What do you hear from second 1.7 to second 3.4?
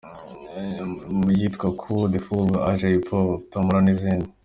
Coup de foudre à Jaipur,